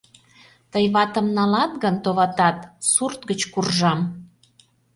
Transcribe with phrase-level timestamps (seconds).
[0.71, 2.57] Тый ватым налат гын, товатат,
[2.91, 3.99] сурт гыч куржам!